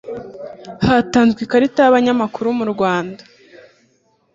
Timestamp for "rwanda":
2.73-3.21